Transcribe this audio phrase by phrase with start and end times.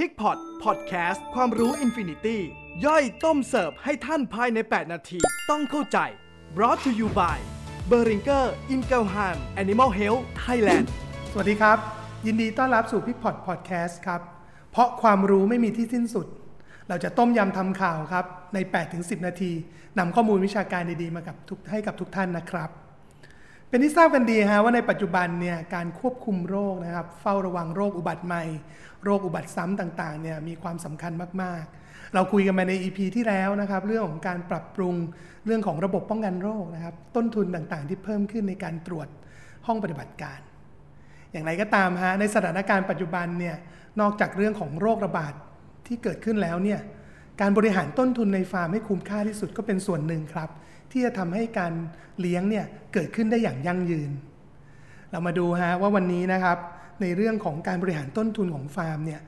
[0.00, 2.40] Pigpot Podcast ความรู้ infinity
[2.84, 5.18] ย่อยต้มเสิร์ฟให้ท่านภายใน 8 นาที
[5.50, 5.98] ต้องเข้าใจ
[6.56, 7.38] brought to you by
[7.90, 9.28] b e r i n g e r i n g e l h a
[9.34, 10.86] m Animal Health Thailand
[11.30, 11.78] สวัสดีครับ
[12.26, 14.20] ยินดีต้อนรับสู่ Pigpot Podcast ครับ
[14.72, 16.26] เพราะความรู้ไม่มีที่สิ้นสุด
[16.88, 18.24] เราจะต้มยำทำข่าวครับ
[18.54, 18.58] ใน
[18.92, 19.52] 8-10 นาที
[19.98, 22.70] นำข้อมูลวิชาการดีๆ มากับทุกให้กับทุกท่านนะครับ
[23.68, 28.44] เป็นที่ทราบกันดีฮะว่าในปัจจุบันเนี่ยการควบคุมโรคนะครับเฝ้าระวังโรคอุบัติใหม่
[29.04, 31.12] โรคอุบัติซ้ำต่างๆเนี่ยมีความสำคัญ
[31.42, 34.94] มากๆ เราคุยกันมาใน EP ที่แล้วนะครับเรื่องของการปรับปรุง
[35.46, 39.08] เรื่องของระบบป้องกันโรคนะครับต้นทุนต่างๆ ที่เพิ่มขึ้นในการตรวจ
[39.66, 40.38] ห้องปฏิบัติการ
[41.32, 43.56] อย่างไรก็ตามฮะในสถานการณ์ปัจจุบันเนี่ย
[44.00, 45.32] นอกจากเรื่องของโรคระบาด
[45.86, 46.80] ที่เกิดขึ้นแล้วเนี่ย
[47.40, 50.50] การบริหารต้นทุนในฟาร์มให้คุ้มค่าที่สุดก็เป็นส่วนหนึ่งครับ
[50.92, 51.72] ที่จะทำให้การ
[52.20, 52.64] เลี้ยงเนี่ย
[52.94, 54.10] เกิดขึ้นได้อย่างยั่งยืน
[55.10, 56.58] เรามาดูฮะว่าวันนี้นะครับ
[57.02, 59.20] ในเรื่องของการบริหารต้นทุนของฟาร์มเนี่ย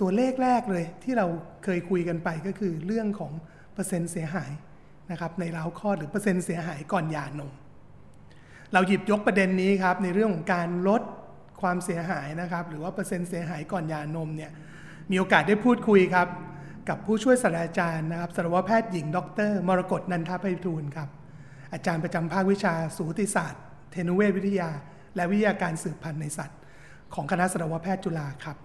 [0.00, 1.26] ตัวเลขแรกเลยที่เรา
[1.64, 3.32] เคยคุยกันไปก็คือเรื่องของ
[3.74, 4.50] เปอร์เซ็นต์เสียหาย
[5.10, 7.52] นะครับในเล้าคลอดหรือเปอร์เซ็นต์เสียหายก่อนหย่านม
[8.72, 11.02] เราหยิบยกประเด็นนี้ครับในเรื่องของการลด
[11.62, 14.50] ความเสียหายนะครับหรือว่าเปอร์เซ็นต์เสียหายก่อนหย่านมเนี่ย
[15.10, 16.28] มีโอกาสได้พูดคุยครับ
[16.88, 21.08] กับผู้ช่วยศาสตราจารย์นะครับสัตวแพทย์หญิง ดร มรกตนันทไพฑูรย์ครับ
[21.72, 24.70] อาจารย์ประจำภาควิชาสูติศาสตร์ เทนุเวชวิทยา
[25.16, 26.58] และวิทยาการสืบพันธุ์ในสัตว์
[27.14, 28.56] ของคณะสัตวแพทย์จุฬาครับ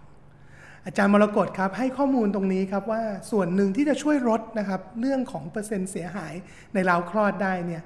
[0.86, 6.34] อาจารย์มรกตครับให้ข้อมูลตรงนี้ครับว่าส่วนหนึ่งที่จะช่วยลดนะครับเรื่องของเปอร์เซ็นต์เสียหาย
[6.74, 7.84] ในราวคลอดได้เนี่ย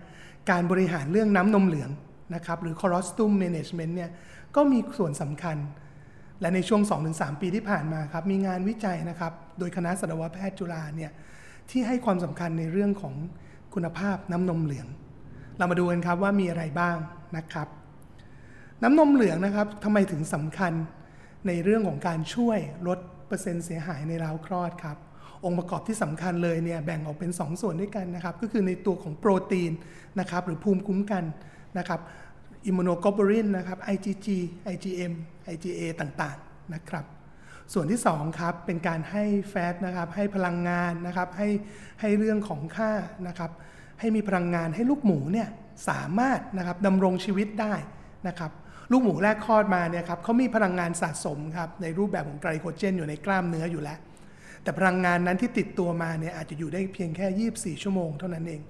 [0.49, 1.91] การบริหารเรื่องน้ำนมเหลือง
[2.35, 4.11] นะครับหรือ colostrum management เนี่ย
[4.55, 5.57] ก็มีส่วนสำคัญ
[6.41, 11.11] และในช่วง 2-3 ปีที่ผ่านมาครับมีงานวิจัยนะครับ โดยคณะสัตวแพทย์จุฬาเนี่ย
[11.69, 13.13] ที่ให้ความสำคัญในเรื่องของ
[13.73, 14.87] คุณภาพน้ำนมเหลือง
[15.57, 16.97] เรามาดูกันครับว่ามีอะไรบ้าง
[17.37, 17.67] นะครับ
[18.83, 20.73] น้ำนมเหลืองนะครับทำไมถึงสำคัญ
[21.47, 24.97] ในเรื่องของการช่วยลดเปอร์เซ็นต์เสียหายในเล้าคลอดครับ
[25.45, 29.71] องค์ประกอบที่สำคัญเลยเนี่ยแบ่งออกเป็น 2 ส่วนด้วยกันนะครับ ก็คือในตัวของโปรตีน
[30.19, 31.23] นะครับหรือภูมิคุ้มกัน
[31.77, 31.99] นะครับ
[32.65, 34.27] immunoglobulin นะครับ IgG
[34.73, 35.13] IgM
[35.53, 37.05] IgA ต่างๆนะครับ
[37.73, 41.49] ส่วนที่2ครับเป็นการให้แฟตนะครับให้พลังงานนะครับให้
[42.01, 42.91] ให้เรื่องของค่า
[43.27, 43.51] นะครับ
[43.99, 45.47] ให้มีพลังงานให้ลูกหมูเนี่ย
[45.89, 47.73] สามารถนะครับดำรงชีวิตได้
[48.27, 48.51] นะครับ
[48.91, 53.99] ลูกหมูแรกคลอดมาเนี่ยครับเขามีพลังงานสะสมครับในรูปแบบของไกลโคเจน อยู่ในกล้ามเนื้ออยู่แล้ว
[54.63, 58.61] แต่พลังงานนั้นที่ติดตัวมาเนี่ยอาจจะอยู่ได้เพียงแค่ 24 ชั่วโมงเท่านั้นเอง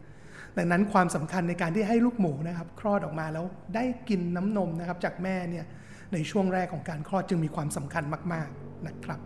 [0.58, 3.46] ดังนั้นความสำคัญในการที่ให้ลูกหมูนะครับคลอดออกมาแล้ว
[3.76, 5.66] ได้กินน้ำนมนะครับจากแม่เนี่ย
[6.14, 9.20] ในช่วงแรกของการคลอดจึงมีความสำคัญมากๆนะครับ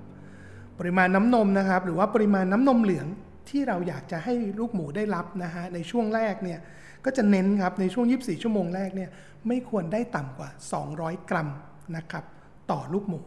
[0.79, 3.07] ปริมาณน้ำนมนะครับ หรือว่าปริมาณน้ำนมเหลือง
[3.49, 6.59] ที่เราอยากจะให้ลูกหมูได้รับนะฮะในช่วงแรกเนี่ย
[7.05, 9.09] ก็จะเน้นครับในช่วง 24 ชั่วโมงแรกเนี่ย
[9.47, 10.49] ไม่ควรได้ต่ำกว่า
[10.89, 11.49] 200 กรัม
[11.95, 12.23] นะครับ
[12.71, 13.19] ต่อลูกหมู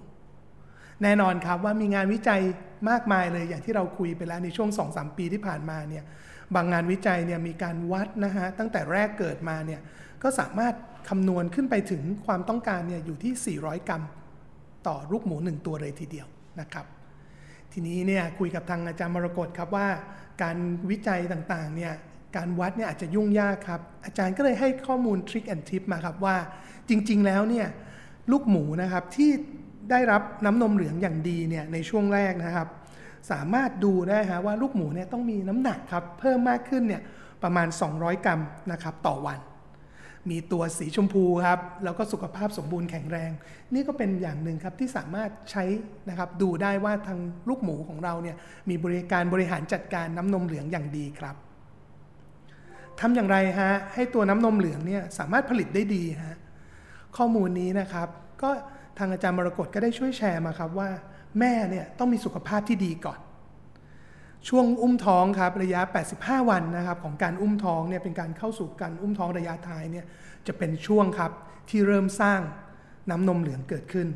[1.03, 2.41] แน่นอนครับว่ามีงานวิจัย
[2.91, 6.05] มากมายเลยอย่างที่เราคุยไปแล้วในช่วง 2-3 ปีที่ผ่านมาเนี่ย
[6.55, 9.81] บางงานวิจัยเนี่ยมีการวัดนะฮะตั้งแต่แรกเกิดมาเนี่ย
[10.23, 10.75] ก็สามารถ
[11.09, 14.03] คำนวณขึ้นไปถึงความต้องการเนี่ยอยู่ที่ 400 กรัม
[14.87, 16.27] ต่อลูกหมู 1 ตัวเลยทีเดียว
[16.61, 16.87] นะครับ
[17.73, 19.89] ทีนี้เนี่ยคุยกับทางอาจารย์มรกตครับว่า
[20.43, 20.57] การ
[20.91, 21.93] วิจัยต่างๆเนี่ย
[22.37, 26.37] การวัดเนี่ยอาจจะยุ่งยากครับ อาจารย์ก็เลยให้ข้อมูลทริคแอนทิปมาครับว่า
[26.89, 27.67] จริง ๆ แล้วเนี่ย
[28.31, 29.31] ลูกหมูนะครับที่
[29.91, 32.69] ได้รับน้ำนมเหลืองอย่างดีเนี่ยในช่วงแรกนะครับ
[33.31, 37.03] สามารถดูได้ฮะว่าลูกหมูเนี่ยต้องมีน้ำหนักครับเพิ่มมากขึ้นเนี่ย
[37.43, 38.41] ประมาณ 200 กรัม
[38.73, 39.41] นะครับต่อวัน
[40.31, 43.31] มีตัวสีชมพูครับแล้วก็สุขภาพสมบูรณ์แข็งแรง
[43.75, 45.65] นี่ก็เป็นอย่างหนึ่งครับที่สามารถใช้
[46.09, 47.19] นะครับดูได้ว่าทาง
[47.49, 48.37] ลูกหมูของเราเนี่ย
[48.69, 51.37] มีบริการบริหารจัดการน้ำนมเหลืองอย่างดีครับ
[53.01, 56.39] ทำอย่างไรฮะให้ตัวน้ำนมเหลืองเนี่ยสามารถผลิตได้ดีฮะ
[57.17, 58.09] ข้อมูลนี้นะครับ
[58.43, 58.51] ก็
[58.99, 60.91] ทางอาจารย์มรกตก็ได้ช่วยแชร์มาครับว่า
[61.39, 63.19] แม่เนี่ยต้องมีสุขภาพที่ดีก่อน
[64.49, 65.81] ช่วงอุ้มท้องครับระยะ
[66.17, 70.05] 85 วันนะครับของการอุ้มท้องเนี่ยเป็นการเข้าสู่การอุ้มท้องระยะท้ายเนี่ย
[70.47, 71.33] จะเป็นช่วงครับ
[71.71, 72.41] ที่เริ่มสร้าง
[73.11, 74.09] น้ำนมเหลืองเกิดขึ้น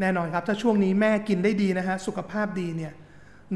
[0.00, 2.92] แน่นอนครับถ้าช่วงนี้แม่กินได้ดีนะฮะสุขภาพดีเนี่ย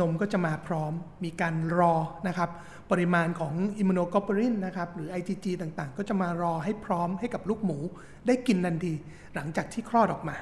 [0.01, 0.93] นมก็จะมาพร้อม
[1.25, 1.95] มีการรอ
[2.29, 2.51] นะครับ
[2.91, 7.79] ปริมาณของอิมมูโนกลบูรินนะครับหรือ IgG ต่างๆ ก็จะมารอให้พร้อมให้กับลูกหมู
[8.27, 8.95] ได้กินทันที
[9.35, 10.37] หลังจากที่คลอดออกมา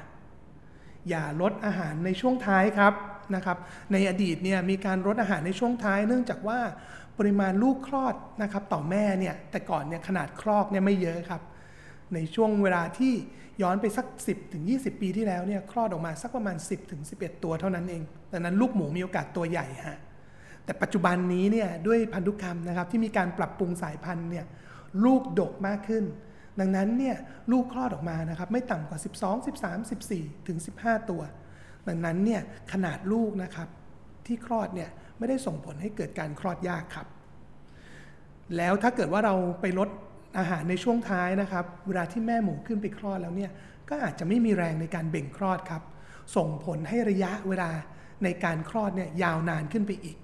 [1.09, 2.93] อย่าลดอาหารในช่วงท้ายครับ
[3.35, 3.57] นะครับ
[3.91, 6.59] ในอดีตเนี่ยมีการลดอาหารในช่วงท้าย เนื่องจากว่า
[7.17, 11.41] ปริมาณลูกคลอดนะครับต่อแม่เนี่ยแต่ก่อนเนี่ยขนาดคลอกเนี่ยไม่เยอะครับ
[12.13, 13.13] ในช่วงเวลาที่
[13.61, 19.99] ย้อนไปสัก 10ถึง20 ปีที่แล้วเนี่ยคลอดออกมาสักประมาณ 10ถึง11 ตัวเท่านั้นเองดังนั้นลูกหมูมีโอกาสตัวใหญ่ฮะ
[20.65, 24.45] แต่ปัจจุบันนี้เนี่ยด้วยพันธุกรรมนะครับที่มีการปรับปรุงสายพันธุ์เนี่ย
[25.05, 26.03] ลูกดกมากขึ้น
[26.59, 27.15] ดังนั้นเนี่ย
[27.51, 31.21] ลูกคลอดออกมานะครับไม่ต่ำกว่า 12 13 14 ถึง 15 ตัว
[31.87, 32.41] ดังนั้นเนี่ย
[32.71, 33.69] ขนาดลูกนะครับ
[34.25, 37.07] ที่คลอดเนี่ยไม่ได้ส่งผลให้เกิดการคลอดยากครับ
[38.57, 39.89] แล้วถ้าเกิดว่าเราไปลด
[40.37, 43.51] อาหารในช่วงท้ายนะครับเวลาที่แม่หมูขึ้นไปคลอดแล้วเนี่ย
[43.89, 45.83] ก็อาจจะไม่มีแรงในการเบ่งคลอดครับ
[46.35, 47.71] ส่งผลให้ระยะเวลา
[48.23, 50.17] ในการคลอดเนี่ยยาวนานขึ้นไปอีก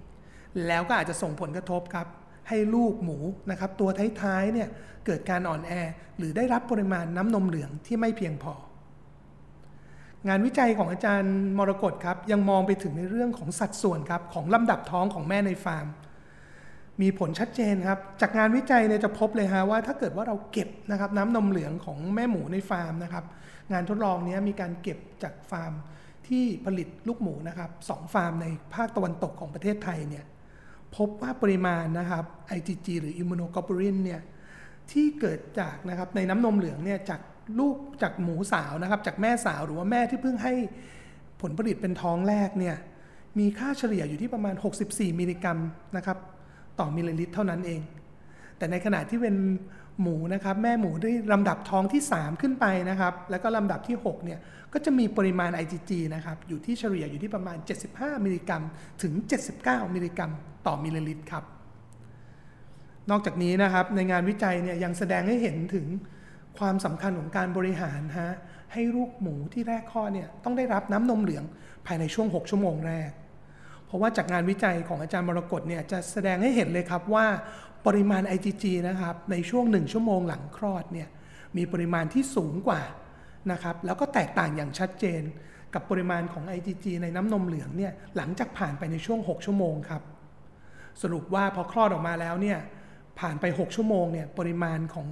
[0.67, 2.07] แล้วก็อาจจะส่งผลกระทบครับ
[2.51, 3.17] ให้ลูกหมู
[3.51, 3.89] นะครับตัว
[4.21, 4.67] ท้ายๆเนี่ย
[5.05, 5.71] เกิดการอ่อนแอ
[6.17, 8.53] หรือได้รับปริมาณน้ำนมเหลืองที่ไม่เพียงพอ
[10.27, 15.87] งานวิจัยของอาจารย์มรกตครับยังมองไปถึงในเรื่องของสัดส่วนครับของลำดับท้องของแม่ในฟาร์ม
[17.01, 23.25] มีผลชัดเจนครับ จากงานวิจัยเนี่ยจะพบเลยฮะว่าถ้าเกิดว่าเราเก็บนะครับน้ำนมเหลืองของแม่หมูในฟาร์มนะครับ
[23.71, 25.73] งานทดลองนี้มีการเก็บจากฟาร์ม
[26.27, 30.25] ที่ผลิตลูกหมูนะครับสองฟาร์มในภาคตะวันตกของประเทศไทยเนี่ย
[30.95, 32.25] พบว่าปริมาณนะครับ
[32.57, 34.21] IgG หรือ immunoglobulin เนี่ย
[34.91, 37.21] ที่เกิดจากนะครับในน้ำนมเหลืองเนี่ยจาก
[37.59, 40.53] ลูกจากหมูสาวนะครับ จากแม่สาวหรือว่าแม่ที่เพิ่งให้
[41.41, 42.75] ผลผลิตเป็นท้องแรกเนี่ย
[43.39, 44.55] มีค่าเฉลี่ยอยู่ที่ประมาณ
[44.87, 45.59] 64 มิลลิกรัม
[45.97, 46.17] นะครับ
[46.79, 47.81] ต่อมิลลิลิตรเท่านั้นเอง
[48.57, 49.35] แต่ในขณะที่เป็น
[50.01, 54.39] หมูนะครับแม่หมูได้ลำดับท้องที่ 3 ขึ้นไปนะครับ แล้วก็ลำดับที่6เนี่ย
[54.73, 57.57] ก็จะมีปริมาณ IgG นะครับอยู่ที่เฉลี่ยอยู่ที่ประมาณ
[57.91, 58.63] 75 มิลลิกรัม
[59.01, 59.13] ถึง
[59.55, 60.31] 79 มิลลิกรัม
[60.67, 61.43] ต่อมิลลิลิตรครับ
[63.09, 65.85] นอกจากนี้นะครับในงานวิจัยเนี่ยยังแสดงให้เห็นถึง
[66.57, 68.31] ความสำคัญของการบริหารฮะ
[68.73, 71.43] ให้ลูกหมูที่แรกคลอดเนี่ยต้องได้รับน้ำนมเหลือง
[71.85, 73.11] ภายในช่วง 6 ชั่วโมงแรก
[73.91, 77.25] เพราะว่าจากงานวิจัยของอาจารย์มรกตเนี่ยจะแสดงให้เห็นเลยครับว่า
[77.85, 81.07] ปริมาณ IgG นะครับในช่วง 1 ชั่วโมงหลังคลอดเนี่ย
[81.57, 82.81] มีปริมาณที่สูงกว่า
[83.51, 85.21] นะครับแล้วก็แตกต่างอย่างชัดเจน
[85.73, 90.01] กับปริมาณของ IgG ในน้ำนมเหลืองเนี่ยหลังจากผ่านไปในช่วง 6 ชั่วโมงครับ
[91.01, 92.57] สรุปว่าพอคลอดออกมาแล้วเนี่ย
[93.19, 95.07] ผ่านไป 6 ชั่วโมงเนี่ยปริมาณของ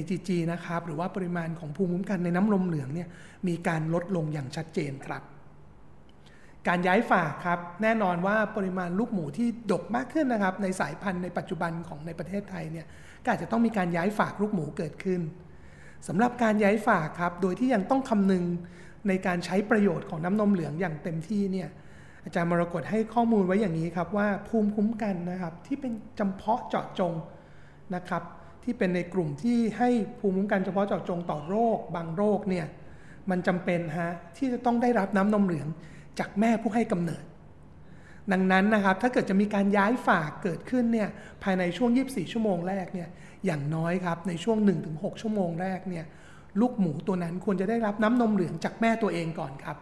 [0.00, 3.08] IgG นะครับหรือว่าปริมาณของภูมิคุ้มกันในน้ำนมเหลืองเนี่ย
[3.48, 5.22] มีการลดลงอย่างชัดเจนครับ
[6.68, 12.86] การย้ายฝากครับแน่นอนว่าปริมาณลูกหมูที่ดกมากขึ้นนะครับ ในสายพันธุ์ในปัจจุบันของในประเทศไทยเนี่ย
[13.22, 15.20] ก็อาจจะต้องมีการย้ายฝากลูกหมูเกิดขึ้น
[16.08, 18.44] สำหรับการย้ายฝากครับ โดยที่ยังต้องคำนึง
[19.08, 21.68] ในการใช้ประโยชน์ของน้ำนมเหลืองอย่างเต็มที่เนี่ย
[22.24, 27.12] อาจารย์มรกตให้ข้อมูลไว้อย่างนี้ครับว่าภูมิคุ้มกันนะครับ ที่เป็นจำเพาะเจาะจง
[27.94, 28.22] นะครับ
[28.64, 29.90] ที่เป็นในกลุ่มที่ให้
[30.20, 32.66] ภูมิคุ้มกันเฉพาะเจาะจงต่อโรค บางโรคเนี่ย
[33.30, 35.68] มันจำเป็นฮะที่จะต้องได้รับน้ำนมเหลือง
[36.18, 37.24] จากแม่ผู้ให้กำเนิด
[38.32, 41.08] ดังนั้นนะครับถ้าเกิดจะมีการย้ายฝากเกิดขึ้นเนี่ย
[41.42, 43.08] ภายในช่วง 24 ชั่วโมงแรกเนี่ย
[43.46, 44.58] อย่างน้อยครับในช่วง
[44.90, 46.04] 1-6 ชั่วโมงแรกเนี่ย
[46.60, 49.76] ลูกหมูตัวนั้นควรจะได้รับน้ำนมเหลืองจากแม่ตัวเองก่อนครับ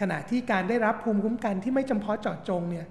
[0.00, 2.86] ขณะที่การได้รับภูมิคุ้มกันที่ไม่จำเพาะเจาะจงเนี่ย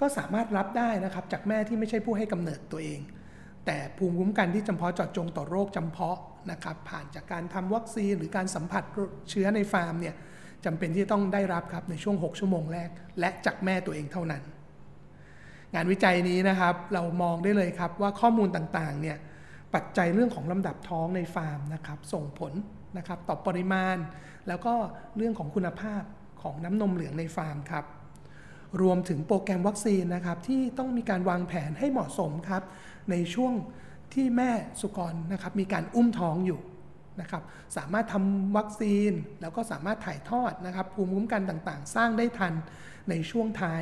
[0.00, 3.00] ก็สามารถรับได้นะครับจากแม่ที่ไม่ใช่ผู้ให้กำเนิดตัวเอง
[3.66, 6.18] แต่ภูมิคุ้มกันที่จำเพาะเจาะจงต่อโรคจำเพาะ
[6.50, 8.82] นะครับผ่านจากการทำวัคซีนหรือการสัมผัส
[9.30, 10.14] เชื้อในฟาร์มเนี่ย
[10.64, 14.42] จำเป็นที่ต้องได้รับครับในช่วง 6 ชั่วโมงแรก และจากแม่ตัวเองเท่านั้น
[15.74, 19.16] งานวิจัยนี้นะครับ เรามองได้เลยครับว่าข้อมูลต่างๆเนี่ย
[19.74, 22.52] ปัจจัยเรื่องของลำดับท้องในฟาร์มนะครับส่งผล
[22.98, 23.96] นะครับต่อปริมาณ
[24.48, 24.74] แล้วก็
[25.16, 26.02] เรื่องของคุณภาพ
[26.42, 27.84] ของน้ำนมเหลืองในฟาร์มครับ
[28.82, 32.62] รวมถึงโปรแกรมวัคซีนนะครับที่ต้องมีการวางแผนให้เหมาะสมครับ
[33.10, 33.52] ในช่วง
[34.14, 34.50] ที่แม่
[34.80, 36.60] สุกรนะครับมีการอุ้มท้องอยู่
[37.20, 37.42] นะครับ
[37.76, 42.52] สามารถทำวัคซีนแล้วก็สามารถถ่ายทอดนะครับภูมิคุ้มกันต่างๆ สร้างได้ทัน
[43.10, 43.80] ในช่วงท้าย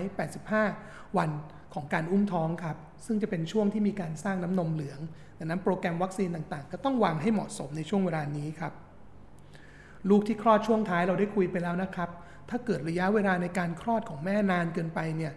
[0.59, 1.31] 85 วัน
[1.75, 2.77] ของการอุ้มท้องครับ
[3.07, 5.01] ซึ่งจะเป็นช่วงที่มีการสร้างน้ำนมเหลือง
[5.39, 8.73] ดังนั้นโปรแกรมวัคซีนต่างๆ ก็ต้องวางให้เหมาะสมในช่วงเวลานี้ครับ
[10.09, 12.11] ลูกที่คลอดช่วงท้ายเราได้คุยไปแล้วนะครับ
[12.51, 15.33] ถ้าเกิดระยะเวลาในการคลอดของแม่นานเกินไปเนี่ย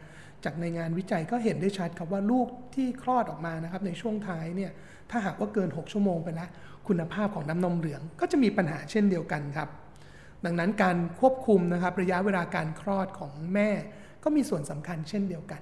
[0.46, 4.72] จากในงานวิจัยก็เห็นได้ชัดครับว่าลูกที่คลอดออกมานะครับในช่วงท้ายเนี่ย
[5.10, 6.50] ถ้าหากว่าเกิน 6 ชั่วโมงไปแล้ว
[6.88, 9.70] คุณภาพของน้ำนมเหลืองก็จะมีปัญหาเช่นเดียวกันครับ
[10.46, 13.70] ดังนั้นการควบคุมนะครับระยะเวลาการคลอดของแม่
[14.24, 15.62] ก็มีส่วนสำคัญเช่นเดียวกัน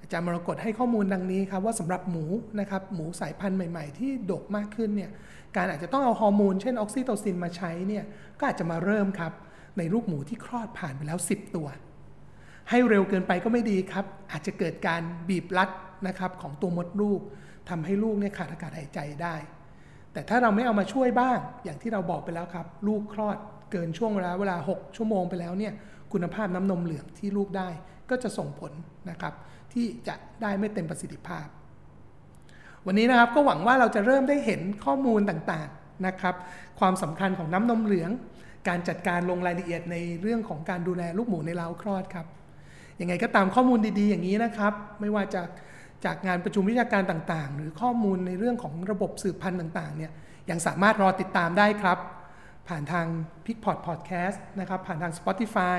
[0.00, 2.24] อาจารย์มรกตให้ข้อมูลดังนี้ครับว่าสำหรับหมู
[2.60, 5.10] นะครับหมูสายพันธุ์ใหม่ ๆ ที่ดกมากขึ้นเนี่ย
[5.56, 8.04] การอาจจะต้องเอาฮอร์โมนเช่นออกซิโตซินมาใช้เนี่ย
[8.38, 9.32] ก็อาจจะมาเริ่มครับ
[9.78, 11.68] ในลูกหมูที่คลอดผ่านไปแล้ว 10 ตัว
[12.70, 15.70] ให้เร็วเกินไปก็ไม่ดีครับ อาจจะเกิดการบีบรัด
[16.06, 17.20] นะครับของตัวมดลูก
[17.68, 19.34] ทำให้ลูกเนี่ยขาดอากาศหายใจได้
[20.12, 23.36] แต่ถ้าเราไม่เอามาช่วยบ้าง อย่างที่เราบอกไปแล้วครับ ลูกคลอด
[23.72, 25.72] เกินช่วงเวลาเวลา 6 ชั่วโมงไปแล้วเนี่ย
[26.12, 27.68] คุณภาพน้ำนมเหลืองที่ลูกได้
[28.10, 28.72] ก็จะส่งผล
[29.10, 29.34] นะครับ
[29.72, 31.46] ที่จะได้ไม่เต็มประสิทธิภาพ
[32.86, 36.34] วันนี้นะครับก็หวังว่าเราจะเริ่มได้เห็นข้อมูลต่างๆนะครับ
[36.80, 38.10] ความสำคัญของน้ำนมเหลือง
[38.68, 42.26] การจัดการลงรายละเอียดในเรื่องของการดูแลลูกหมูในเล้าคลอดครับ
[43.00, 45.48] ยังไงก็ตามข้อมูลดีๆ อย่างนี้นะครับ ไม่ว่าจาก
[46.04, 50.12] จากงานประชุมวิชาการต่างๆ หรือข้อมูลในเรื่องของระบบสืบพันธุ์ต่างๆเนี่ย
[50.50, 51.98] ยังสามารถรอติดตามได้ครับ
[52.68, 53.06] ผ่านทาง
[53.44, 55.78] p i c p o t Podcast นะครับ ผ่านทาง Spotify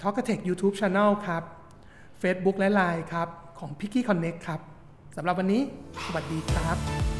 [0.00, 1.42] t a l k t e c h YouTube Channel ครับ
[2.22, 3.28] Facebook และ Line ครับ
[3.58, 4.60] ของ p i c k y Connect ครับ
[5.16, 5.62] สำหรับวันนี้
[6.04, 7.19] สวัสดีครับ